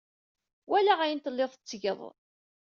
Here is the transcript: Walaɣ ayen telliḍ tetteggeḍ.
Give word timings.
Walaɣ 0.69 0.99
ayen 1.01 1.19
telliḍ 1.23 1.51
tetteggeḍ. 1.53 1.99